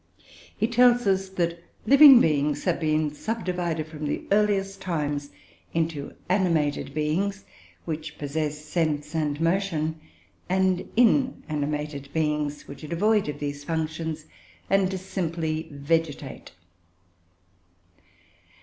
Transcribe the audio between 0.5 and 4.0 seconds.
He tells us that living beings have been subdivided